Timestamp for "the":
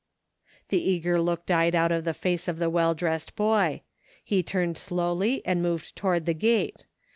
0.69-0.81, 2.05-2.15, 2.57-2.71, 6.25-6.33